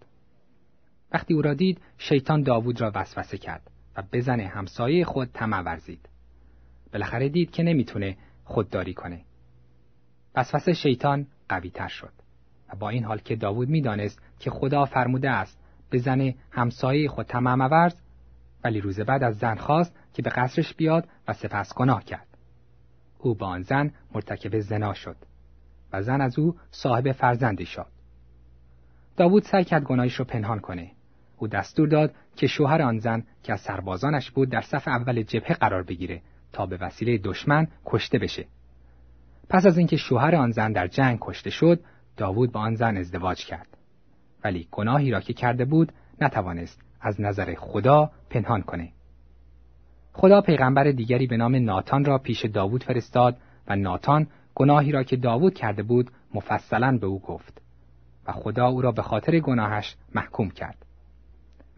وقتی 1.12 1.33
او 1.33 1.41
را 1.41 1.53
دید 1.53 1.81
شیطان 1.98 2.43
داوود 2.43 2.81
را 2.81 2.91
وسوسه 2.95 3.38
کرد 3.38 3.71
و 3.95 4.03
به 4.12 4.21
زن 4.21 4.39
همسایه 4.39 5.05
خود 5.05 5.29
طمع 5.33 5.62
ورزید. 5.62 6.09
بالاخره 6.93 7.29
دید 7.29 7.51
که 7.51 7.63
نمی‌تونه 7.63 8.17
خودداری 8.43 8.93
کنه. 8.93 9.21
وسوسه 10.36 10.74
شیطان 10.74 11.27
قوی 11.50 11.69
تر 11.69 11.88
شد 11.88 12.13
و 12.69 12.75
با 12.75 12.89
این 12.89 13.03
حال 13.03 13.17
که 13.17 13.36
داوود 13.36 13.69
می‌دانست 13.69 14.21
که 14.39 14.50
خدا 14.50 14.86
فرموده 14.86 15.29
است 15.29 15.59
به 15.89 15.98
زن 15.98 16.33
همسایه 16.51 17.07
خود 17.07 17.25
طمع 17.25 17.67
ورز 17.67 17.95
ولی 18.63 18.81
روز 18.81 18.99
بعد 18.99 19.23
از 19.23 19.37
زن 19.37 19.55
خواست 19.55 19.95
که 20.13 20.21
به 20.21 20.29
قصرش 20.29 20.73
بیاد 20.73 21.07
و 21.27 21.33
سپس 21.33 21.73
گناه 21.75 22.03
کرد. 22.03 22.27
او 23.19 23.35
با 23.35 23.47
آن 23.47 23.61
زن 23.61 23.91
مرتکب 24.13 24.59
زنا 24.59 24.93
شد 24.93 25.15
و 25.93 26.01
زن 26.01 26.21
از 26.21 26.39
او 26.39 26.55
صاحب 26.71 27.11
فرزندی 27.11 27.65
شد. 27.65 27.87
داوود 29.17 29.43
سعی 29.43 29.63
کرد 29.63 29.83
گناهش 29.83 30.15
رو 30.15 30.25
پنهان 30.25 30.59
کنه. 30.59 30.91
او 31.37 31.47
دستور 31.47 31.87
داد 31.87 32.13
که 32.35 32.47
شوهر 32.47 32.81
آن 32.81 32.99
زن 32.99 33.23
که 33.43 33.53
از 33.53 33.61
سربازانش 33.61 34.31
بود 34.31 34.49
در 34.49 34.61
صف 34.61 34.87
اول 34.87 35.23
جبهه 35.23 35.53
قرار 35.53 35.83
بگیره 35.83 36.21
تا 36.53 36.65
به 36.65 36.77
وسیله 36.77 37.17
دشمن 37.17 37.67
کشته 37.85 38.19
بشه. 38.19 38.45
پس 39.49 39.65
از 39.65 39.77
اینکه 39.77 39.97
شوهر 39.97 40.35
آن 40.35 40.51
زن 40.51 40.71
در 40.71 40.87
جنگ 40.87 41.17
کشته 41.21 41.49
شد، 41.49 41.79
داوود 42.17 42.51
با 42.51 42.59
آن 42.59 42.75
زن 42.75 42.97
ازدواج 42.97 43.45
کرد. 43.45 43.77
ولی 44.43 44.67
گناهی 44.71 45.11
را 45.11 45.21
که 45.21 45.33
کرده 45.33 45.65
بود 45.65 45.93
نتوانست 46.21 46.88
از 47.01 47.21
نظر 47.21 47.55
خدا 47.55 48.11
پنهان 48.29 48.61
کنه. 48.61 48.91
خدا 50.13 50.41
پیغمبر 50.41 50.91
دیگری 50.91 51.27
به 51.27 51.37
نام 51.37 51.55
ناتان 51.55 52.05
را 52.05 52.17
پیش 52.17 52.45
داوود 52.45 52.83
فرستاد 52.83 53.37
و 53.67 53.75
ناتان 53.75 54.27
گناهی 54.55 54.91
را 54.91 55.03
که 55.03 55.15
داوود 55.15 55.53
کرده 55.53 55.83
بود 55.83 56.11
مفصلا 56.33 56.97
به 57.01 57.07
او 57.07 57.19
گفت 57.19 57.61
و 58.27 58.31
خدا 58.31 58.67
او 58.67 58.81
را 58.81 58.91
به 58.91 59.01
خاطر 59.01 59.39
گناهش 59.39 59.95
محکوم 60.15 60.49
کرد. 60.49 60.85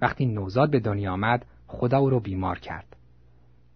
وقتی 0.02 0.26
نوزاد 0.26 0.72
به 0.72 0.80
دنیا 0.80 1.14
آمد 1.14 1.46
خدا 1.68 1.98
او 1.98 2.10
را 2.10 2.20
بیمار 2.20 2.60
کرد. 2.60 2.96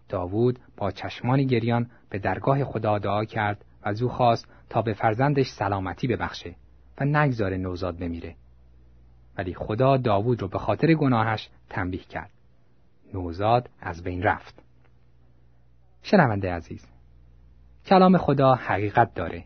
داوود 0.09 0.59
با 0.77 0.91
چشمانی 0.91 1.45
گریان 1.45 1.89
به 2.09 2.19
درگاه 2.19 2.63
خدا 2.63 2.99
دعا 2.99 3.25
کرد 3.25 3.65
و 3.85 3.89
از 3.89 4.01
او 4.01 4.09
خواست 4.09 4.47
تا 4.69 4.81
به 4.81 4.93
فرزندش 4.93 5.47
سلامتی 5.47 6.07
ببخشه 6.07 6.55
و 7.01 7.05
نگذاره 7.05 7.57
نوزاد 7.57 7.97
بمیره. 7.97 8.35
ولی 9.37 9.53
خدا 9.53 9.97
داوود 9.97 10.41
رو 10.41 10.47
به 10.47 10.59
خاطر 10.59 10.93
گناهش 10.93 11.49
تنبیه 11.69 12.03
کرد. 12.03 12.31
نوزاد 13.13 13.69
از 13.81 14.03
بین 14.03 14.23
رفت. 14.23 14.63
شنونده 16.03 16.53
عزیز 16.53 16.87
کلام 17.85 18.17
خدا 18.17 18.55
حقیقت 18.55 19.13
داره. 19.13 19.45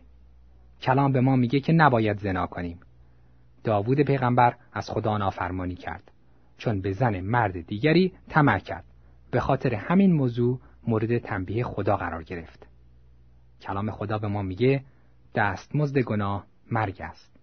کلام 0.82 1.12
به 1.12 1.20
ما 1.20 1.36
میگه 1.36 1.60
که 1.60 1.72
نباید 1.72 2.18
زنا 2.18 2.46
کنیم. 2.46 2.80
داوود 3.64 4.00
پیغمبر 4.00 4.54
از 4.72 4.90
خدا 4.90 5.18
نافرمانی 5.18 5.74
کرد 5.74 6.10
چون 6.58 6.80
به 6.80 6.92
زن 6.92 7.20
مرد 7.20 7.66
دیگری 7.66 8.12
طمع 8.28 8.58
کرد. 8.58 8.84
به 9.30 9.40
خاطر 9.40 9.74
همین 9.74 10.12
موضوع 10.12 10.60
مورد 10.86 11.18
تنبیه 11.18 11.64
خدا 11.64 11.96
قرار 11.96 12.22
گرفت. 12.22 12.66
کلام 13.60 13.90
خدا 13.90 14.18
به 14.18 14.28
ما 14.28 14.42
میگه 14.42 14.84
دستمزد 15.34 15.98
گناه 15.98 16.46
مرگ 16.70 16.96
است. 17.00 17.36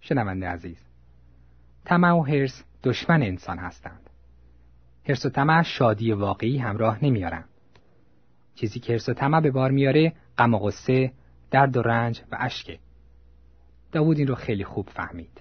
شنونده 0.00 0.48
عزیز 0.48 0.89
طمع 1.84 2.12
و 2.12 2.22
حرس 2.22 2.64
دشمن 2.84 3.22
انسان 3.22 3.58
هستند. 3.58 4.10
حرس 5.08 5.26
و 5.26 5.30
طمع 5.30 5.62
شادی 5.62 6.12
واقعی 6.12 6.58
همراه 6.58 7.04
نمیارن. 7.04 7.44
چیزی 8.54 8.80
که 8.80 8.92
حرس 8.92 9.08
و 9.08 9.14
طمع 9.14 9.40
به 9.40 9.50
بار 9.50 9.70
میاره 9.70 10.12
غم 10.38 10.54
و 10.54 10.58
غصه، 10.58 11.12
درد 11.50 11.76
و 11.76 11.82
رنج 11.82 12.22
و 12.32 12.36
اشکه. 12.40 12.78
داوود 13.92 14.18
این 14.18 14.26
رو 14.26 14.34
خیلی 14.34 14.64
خوب 14.64 14.88
فهمید. 14.88 15.40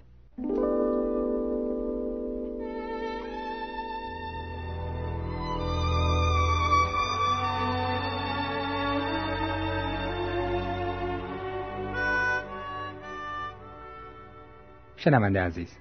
شنونده 14.96 15.42
عزیز 15.42 15.78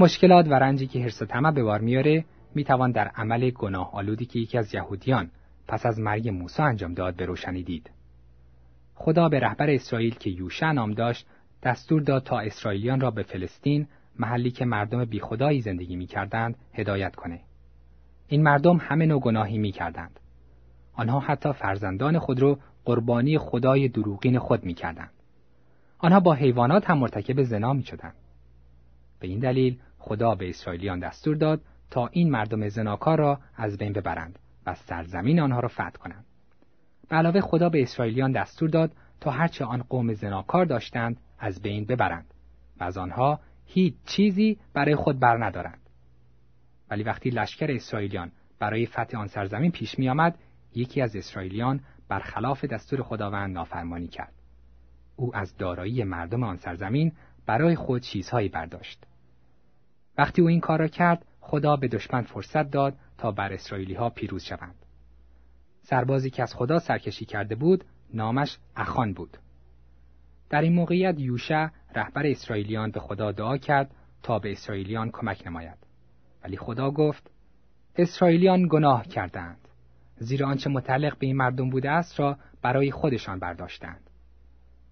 مشکلات 0.00 0.48
و 0.48 0.54
رنجی 0.54 0.86
که 0.86 1.02
حرس 1.02 1.22
و 1.22 1.24
طمع 1.24 1.50
به 1.50 1.62
بار 1.62 1.80
میاره 1.80 2.24
می‌توان 2.54 2.92
در 2.92 3.08
عمل 3.08 3.50
گناه 3.50 3.90
آلودی 3.92 4.26
که 4.26 4.38
یکی 4.38 4.58
از 4.58 4.74
یهودیان 4.74 5.30
پس 5.68 5.86
از 5.86 5.98
مرگ 5.98 6.28
موسی 6.28 6.62
انجام 6.62 6.94
داد 6.94 7.16
به 7.16 7.26
روشنی 7.26 7.62
دید. 7.62 7.90
خدا 8.94 9.28
به 9.28 9.40
رهبر 9.40 9.70
اسرائیل 9.70 10.14
که 10.14 10.30
یوشع 10.30 10.72
نام 10.72 10.92
داشت 10.92 11.26
دستور 11.62 12.02
داد 12.02 12.22
تا 12.22 12.38
اسرائیلیان 12.38 13.00
را 13.00 13.10
به 13.10 13.22
فلسطین 13.22 13.86
محلی 14.18 14.50
که 14.50 14.64
مردم 14.64 15.04
بیخدایی 15.04 15.60
زندگی 15.60 15.96
می‌کردند 15.96 16.56
هدایت 16.74 17.14
کنه. 17.14 17.40
این 18.28 18.42
مردم 18.42 18.76
همه 18.76 19.06
نوع 19.06 19.20
گناهی 19.20 19.58
می‌کردند. 19.58 20.20
آنها 20.94 21.20
حتی 21.20 21.52
فرزندان 21.52 22.18
خود 22.18 22.42
را 22.42 22.58
قربانی 22.84 23.38
خدای 23.38 23.88
دروغین 23.88 24.38
خود 24.38 24.64
می‌کردند. 24.64 25.12
آنها 25.98 26.20
با 26.20 26.34
حیوانات 26.34 26.90
هم 26.90 26.98
مرتکب 26.98 27.42
زنا 27.42 27.72
می 27.72 27.82
شدن. 27.82 28.12
به 29.20 29.28
این 29.28 29.38
دلیل 29.38 29.78
خدا 30.06 30.34
به 30.34 30.48
اسرائیلیان 30.48 30.98
دستور 30.98 31.36
داد 31.36 31.60
تا 31.90 32.06
این 32.06 32.30
مردم 32.30 32.68
زناکار 32.68 33.18
را 33.18 33.40
از 33.56 33.78
بین 33.78 33.92
ببرند 33.92 34.38
و 34.66 34.74
سرزمین 34.74 35.40
آنها 35.40 35.60
را 35.60 35.68
فتح 35.68 35.90
کنند. 35.90 36.24
به 37.08 37.16
علاوه 37.16 37.40
خدا 37.40 37.68
به 37.68 37.82
اسرائیلیان 37.82 38.32
دستور 38.32 38.68
داد 38.68 38.92
تا 39.20 39.30
هرچه 39.30 39.64
آن 39.64 39.82
قوم 39.82 40.12
زناکار 40.12 40.64
داشتند 40.64 41.20
از 41.38 41.62
بین 41.62 41.84
ببرند 41.84 42.34
و 42.80 42.84
از 42.84 42.98
آنها 42.98 43.40
هیچ 43.66 43.94
چیزی 44.04 44.58
برای 44.74 44.94
خود 44.94 45.20
بر 45.20 45.44
ندارند. 45.44 45.80
ولی 46.90 47.02
وقتی 47.02 47.30
لشکر 47.30 47.66
اسرائیلیان 47.70 48.32
برای 48.58 48.86
فتح 48.86 49.18
آن 49.18 49.26
سرزمین 49.26 49.70
پیش 49.70 49.98
می 49.98 50.08
آمد، 50.08 50.38
یکی 50.74 51.02
از 51.02 51.16
اسرائیلیان 51.16 51.80
برخلاف 52.08 52.64
دستور 52.64 53.02
خداوند 53.02 53.54
نافرمانی 53.54 54.08
کرد. 54.08 54.32
او 55.16 55.36
از 55.36 55.56
دارایی 55.56 56.04
مردم 56.04 56.42
آن 56.42 56.56
سرزمین 56.56 57.12
برای 57.46 57.76
خود 57.76 58.02
چیزهایی 58.02 58.48
برداشت. 58.48 59.06
وقتی 60.18 60.42
او 60.42 60.48
این 60.48 60.60
کار 60.60 60.78
را 60.78 60.88
کرد، 60.88 61.26
خدا 61.40 61.76
به 61.76 61.88
دشمن 61.88 62.22
فرصت 62.22 62.70
داد 62.70 62.94
تا 63.18 63.30
بر 63.30 63.52
اسرائیلی 63.52 63.94
ها 63.94 64.10
پیروز 64.10 64.44
شوند. 64.44 64.74
سربازی 65.82 66.30
که 66.30 66.42
از 66.42 66.54
خدا 66.54 66.78
سرکشی 66.78 67.24
کرده 67.24 67.54
بود، 67.54 67.84
نامش 68.14 68.58
اخان 68.76 69.12
بود. 69.12 69.38
در 70.50 70.62
این 70.62 70.72
موقعیت 70.72 71.14
یوشع 71.18 71.68
رهبر 71.94 72.26
اسرائیلیان 72.26 72.90
به 72.90 73.00
خدا 73.00 73.32
دعا 73.32 73.58
کرد 73.58 73.90
تا 74.22 74.38
به 74.38 74.52
اسرائیلیان 74.52 75.10
کمک 75.10 75.46
نماید. 75.46 75.78
ولی 76.44 76.56
خدا 76.56 76.90
گفت: 76.90 77.30
اسرائیلیان 77.96 78.68
گناه 78.70 79.06
کردند. 79.06 79.68
زیرا 80.16 80.48
آنچه 80.48 80.70
متعلق 80.70 81.18
به 81.18 81.26
این 81.26 81.36
مردم 81.36 81.70
بوده 81.70 81.90
است 81.90 82.20
را 82.20 82.38
برای 82.62 82.90
خودشان 82.90 83.38
برداشتند. 83.38 84.10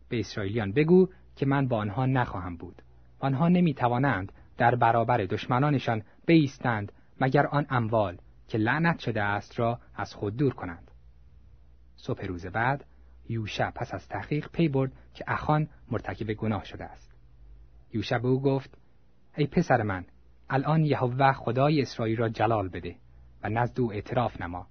به 0.09 0.21
اسرائیلیان 0.21 0.73
بگو 0.73 1.09
که 1.37 1.47
من 1.47 1.69
با 1.69 1.77
آنها 1.77 2.07
نخواهم 2.07 2.57
بود. 2.57 2.83
آنها 3.19 3.49
نمی 3.49 3.75
توانند 3.75 4.33
در 4.57 4.75
برابر 4.75 5.19
دشمنانشان 5.19 6.03
بیستند 6.27 6.93
مگر 7.21 7.47
آن 7.47 7.67
اموال 7.71 8.19
که 8.49 8.59
لعنت 8.59 8.99
شده 8.99 9.23
است 9.23 9.59
را 9.59 9.79
از 9.95 10.15
خود 10.15 10.37
دور 10.37 10.55
کنند. 10.55 10.91
صبح 11.97 12.27
روز 12.27 12.47
بعد 12.47 12.85
یوشع 13.29 13.71
پس 13.71 13.95
از 13.95 14.09
تحقیق 14.09 14.49
پی 14.53 14.69
برد 14.69 14.93
که 15.15 15.25
اخان 15.29 15.69
مرتکب 15.91 16.33
گناه 16.33 16.65
شده 16.65 16.85
است. 16.85 17.15
یوشع 17.93 18.19
به 18.19 18.29
او 18.29 18.43
گفت: 18.43 18.79
ای 19.37 19.47
پسر 19.47 19.83
من، 19.83 20.05
الان 20.51 20.85
یهوه 20.85 21.33
خدای 21.33 21.83
اسرائیل 21.83 22.17
را 22.17 22.29
جلال 22.29 22.69
بده 22.69 22.97
و 23.43 23.49
نزد 23.49 23.81
او 23.81 23.93
اعتراف 23.93 24.41
نما 24.41 24.67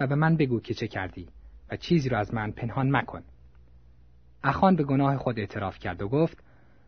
و 0.00 0.06
به 0.06 0.14
من 0.14 0.36
بگو 0.36 0.60
که 0.60 0.74
چه 0.74 0.88
کردی 0.88 1.28
و 1.70 1.76
چیزی 1.76 2.08
را 2.08 2.18
از 2.18 2.34
من 2.34 2.50
پنهان 2.50 2.96
مکن. 2.96 3.22
اخان 4.44 4.76
به 4.76 4.84
گناه 4.84 5.16
خود 5.16 5.38
اعتراف 5.38 5.78
کرد 5.78 6.02
و 6.02 6.08
گفت 6.08 6.44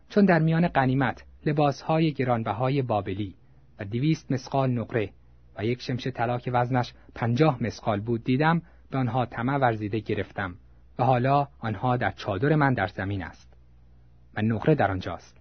چون 0.09 0.25
در 0.25 0.39
میان 0.39 0.67
قنیمت 0.67 1.23
لباسهای 1.45 2.13
گرانبهای 2.13 2.81
بابلی 2.81 3.35
و 3.79 3.85
دویست 3.85 4.31
مسقال 4.31 4.71
نقره 4.71 5.09
و 5.57 5.65
یک 5.65 5.81
شمش 5.81 6.07
طلا 6.07 6.37
که 6.37 6.51
وزنش 6.51 6.93
پنجاه 7.15 7.63
مسقال 7.63 7.99
بود 7.99 8.23
دیدم 8.23 8.61
به 8.89 8.97
آنها 8.97 9.25
طمع 9.25 9.57
ورزیده 9.57 9.99
گرفتم 9.99 10.55
و 10.99 11.03
حالا 11.03 11.47
آنها 11.59 11.97
در 11.97 12.11
چادر 12.11 12.55
من 12.55 12.73
در 12.73 12.87
زمین 12.87 13.23
است. 13.23 13.53
و 14.35 14.41
نقره 14.41 14.75
در 14.75 14.91
آنجاست. 14.91 15.37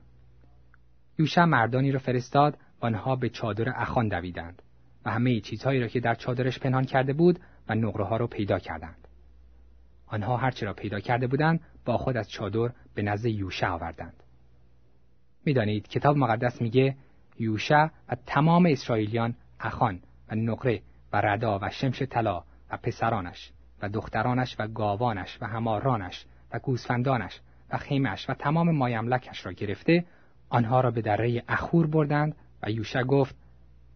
یوشع 1.18 1.44
مردانی 1.44 1.92
را 1.92 1.98
فرستاد 1.98 2.58
و 2.82 2.86
آنها 2.86 3.16
به 3.16 3.28
چادر 3.28 3.72
اخان 3.76 4.08
دویدند 4.08 4.62
و 5.04 5.10
همه 5.10 5.40
چیزهایی 5.40 5.80
را 5.80 5.88
که 5.88 6.00
در 6.00 6.14
چادرش 6.14 6.58
پنهان 6.58 6.84
کرده 6.84 7.12
بود 7.12 7.38
و 7.68 7.74
نقره 7.74 8.04
ها 8.04 8.16
را 8.16 8.26
پیدا 8.26 8.58
کردند. 8.58 9.08
آنها 10.06 10.36
هرچه 10.36 10.66
را 10.66 10.72
پیدا 10.72 11.00
کرده 11.00 11.26
بودند 11.26 11.60
با 11.84 11.98
خود 11.98 12.16
از 12.16 12.30
چادر 12.30 12.72
به 12.94 13.02
نزد 13.02 13.26
یوشع 13.26 13.68
آوردند. 13.68 14.22
می‌دانید 15.44 15.88
کتاب 15.88 16.16
مقدس 16.16 16.62
میگه 16.62 16.96
یوشع 17.38 17.84
و 17.84 18.16
تمام 18.26 18.66
اسرائیلیان 18.66 19.34
اخان 19.60 20.00
و 20.28 20.34
نقره 20.34 20.82
و 21.12 21.20
ردا 21.20 21.58
و 21.62 21.70
شمش 21.70 22.02
طلا 22.02 22.44
و 22.70 22.76
پسرانش 22.76 23.52
و 23.82 23.88
دخترانش 23.88 24.56
و 24.58 24.68
گاوانش 24.68 25.38
و 25.40 25.46
همارانش 25.46 26.26
و 26.52 26.58
گوسفندانش 26.58 27.40
و 27.70 27.76
خیمش 27.76 28.30
و 28.30 28.34
تمام 28.34 28.70
مایملکش 28.70 29.46
را 29.46 29.52
گرفته 29.52 30.04
آنها 30.48 30.80
را 30.80 30.90
به 30.90 31.02
دره 31.02 31.42
اخور 31.48 31.86
بردند 31.86 32.36
و 32.62 32.70
یوشع 32.70 33.02
گفت 33.02 33.36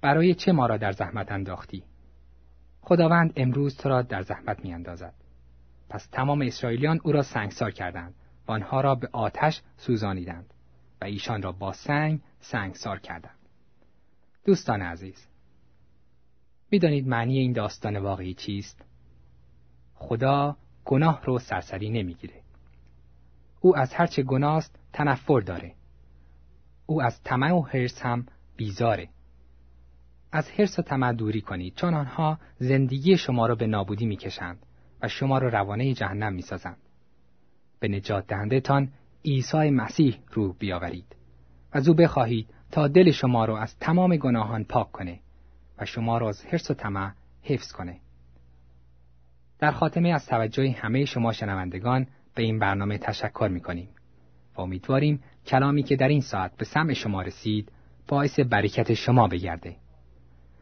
برای 0.00 0.34
چه 0.34 0.52
ما 0.52 0.66
را 0.66 0.76
در 0.76 0.92
زحمت 0.92 1.32
انداختی؟ 1.32 1.82
خداوند 2.80 3.32
امروز 3.36 3.76
تو 3.76 3.88
را 3.88 4.02
در 4.02 4.22
زحمت 4.22 4.64
میاندازد. 4.64 5.14
پس 5.88 6.06
تمام 6.12 6.42
اسرائیلیان 6.42 7.00
او 7.04 7.12
را 7.12 7.22
سنگسار 7.22 7.70
کردند 7.70 8.14
و 8.48 8.52
آنها 8.52 8.80
را 8.80 8.94
به 8.94 9.08
آتش 9.12 9.62
سوزانیدند. 9.76 10.54
و 11.00 11.04
ایشان 11.04 11.42
را 11.42 11.52
با 11.52 11.72
سنگ 11.72 12.20
سنگسار 12.40 12.98
کردند. 12.98 13.38
دوستان 14.44 14.82
عزیز 14.82 15.26
می‌دانید 16.70 17.08
معنی 17.08 17.38
این 17.38 17.52
داستان 17.52 17.96
واقعی 17.96 18.34
چیست؟ 18.34 18.84
خدا 19.94 20.56
گناه 20.84 21.24
رو 21.24 21.38
سرسری 21.38 21.90
نمی‌گیره. 21.90 22.42
او 23.60 23.76
از 23.76 23.94
هرچه 23.94 24.22
گناه 24.22 24.56
است 24.56 24.78
تنفر 24.92 25.40
داره. 25.40 25.74
او 26.86 27.02
از 27.02 27.22
طمع 27.22 27.52
و 27.52 27.62
حرس 27.62 28.02
هم 28.02 28.26
بیزاره. 28.56 29.08
از 30.32 30.50
حرس 30.50 30.78
و 30.78 30.82
طمع 30.82 31.12
دوری 31.12 31.40
کنید. 31.40 31.74
چون 31.74 31.94
آنها 31.94 32.38
زندگی 32.58 33.16
شما 33.16 33.46
را 33.46 33.54
به 33.54 33.66
نابودی 33.66 34.06
می‌کشند 34.06 34.66
و 35.02 35.08
شما 35.08 35.38
را 35.38 35.48
روانه 35.48 35.94
جهنم 35.94 36.32
می‌سازند. 36.32 36.78
به 37.80 37.88
نجات 37.88 38.26
دهنده 38.26 38.60
تان 38.60 38.92
عیسی 39.26 39.70
مسیح 39.70 40.18
روح 40.32 40.54
بیاورید. 40.58 41.16
و 41.74 41.82
او 41.88 41.94
بخواهید 41.94 42.46
تا 42.70 42.88
دل 42.88 43.10
شما 43.10 43.44
را 43.44 43.58
از 43.58 43.78
تمام 43.78 44.16
گناهان 44.16 44.64
پاک 44.64 44.92
کنه 44.92 45.20
و 45.78 45.84
شما 45.84 46.18
را 46.18 46.28
از 46.28 46.46
حرس 46.46 46.70
و 46.70 46.74
طمع 46.74 47.10
حفظ 47.42 47.72
کنه. 47.72 48.00
در 49.58 49.70
خاتمه 49.70 50.08
از 50.08 50.26
توجه 50.26 50.70
همه 50.70 51.04
شما 51.04 51.32
شنوندگان 51.32 52.06
به 52.34 52.42
این 52.42 52.58
برنامه 52.58 52.98
تشکر 52.98 53.48
می 53.52 53.60
کنیم 53.60 53.88
و 54.56 54.60
امیدواریم 54.60 55.22
کلامی 55.46 55.82
که 55.82 55.96
در 55.96 56.08
این 56.08 56.20
ساعت 56.20 56.56
به 56.56 56.64
سمع 56.64 56.92
شما 56.92 57.22
رسید 57.22 57.72
باعث 58.08 58.40
برکت 58.40 58.94
شما 58.94 59.28
بگرده. 59.28 59.76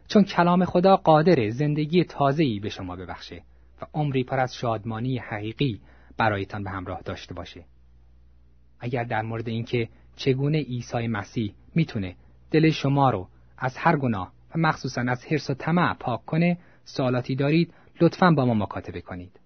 چون 0.08 0.24
کلام 0.24 0.64
خدا 0.64 0.96
قادر 0.96 1.50
زندگی 1.50 2.04
تازه‌ای 2.04 2.60
به 2.60 2.68
شما 2.68 2.96
ببخشه 2.96 3.42
و 3.82 3.86
عمری 3.94 4.24
پر 4.24 4.40
از 4.40 4.54
شادمانی 4.54 5.18
حقیقی 5.18 5.80
برایتان 6.16 6.64
به 6.64 6.70
همراه 6.70 7.02
داشته 7.02 7.34
باشه. 7.34 7.64
اگر 8.80 9.04
در 9.04 9.22
مورد 9.22 9.48
اینکه 9.48 9.88
چگونه 10.16 10.58
عیسی 10.58 11.06
مسیح 11.06 11.54
می‌تونه 11.74 12.16
دل 12.50 12.70
شما 12.70 13.10
رو 13.10 13.28
از 13.58 13.76
هر 13.76 13.96
گناه 13.96 14.32
و 14.54 14.58
مخصوصا 14.58 15.00
از 15.08 15.26
حرس 15.26 15.50
و 15.50 15.54
طمع 15.54 15.94
پاک 15.94 16.24
کنه 16.24 16.58
سوالاتی 16.84 17.36
دارید 17.36 17.74
لطفا 18.00 18.30
با 18.30 18.44
ما 18.44 18.54
مکاتبه 18.54 19.00
کنید. 19.00 19.40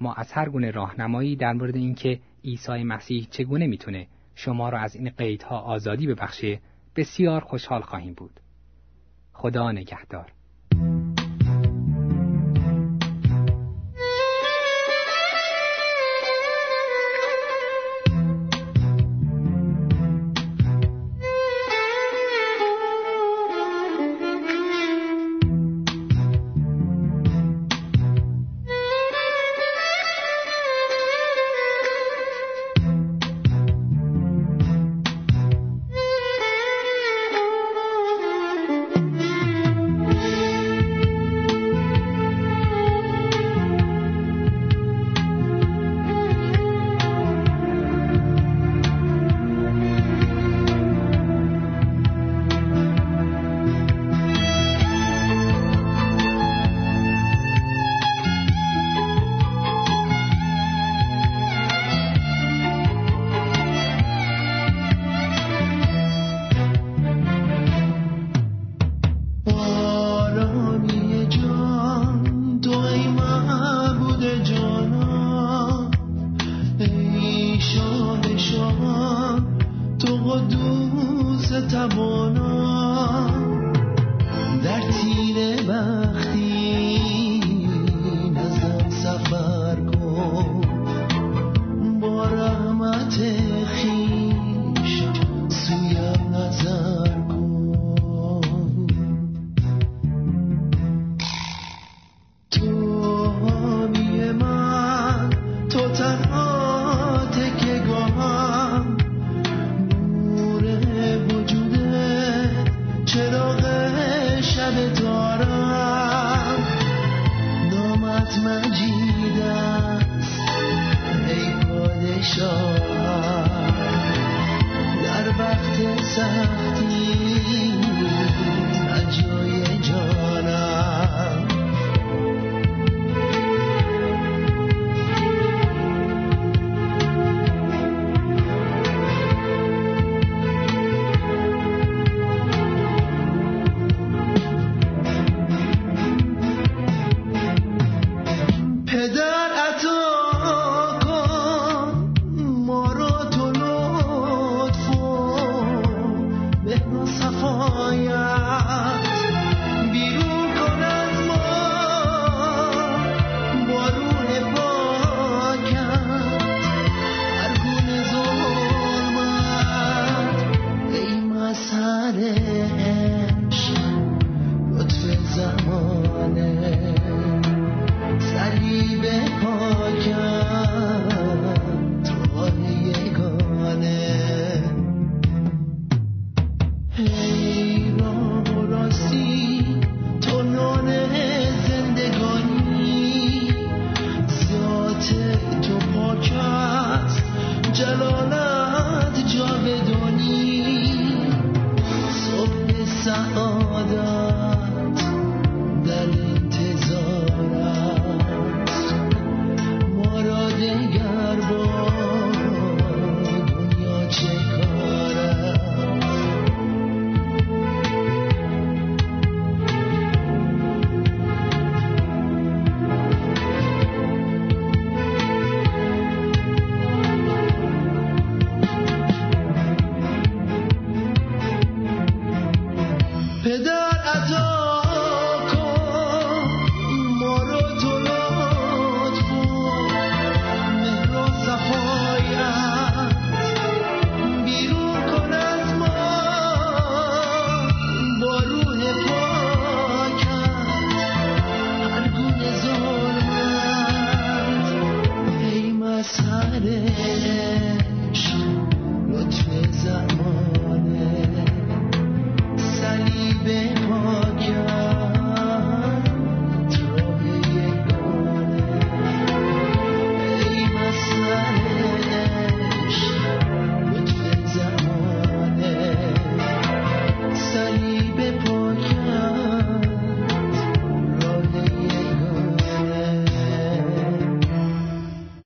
ما 0.00 0.14
از 0.14 0.32
هر 0.32 0.48
گونه 0.48 0.70
راهنمایی 0.70 1.36
در 1.36 1.52
مورد 1.52 1.76
اینکه 1.76 2.20
عیسی 2.44 2.82
مسیح 2.84 3.26
چگونه 3.30 3.66
می‌تونه 3.66 4.06
شما 4.34 4.68
را 4.68 4.78
از 4.78 4.96
این 4.96 5.10
قیدها 5.10 5.58
آزادی 5.58 6.06
ببخشه 6.06 6.60
بسیار 6.96 7.40
خوشحال 7.40 7.80
خواهیم 7.80 8.14
بود. 8.14 8.40
خدا 9.32 9.72
نگهدار. 9.72 10.32